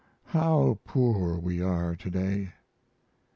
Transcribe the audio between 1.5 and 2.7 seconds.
are to day!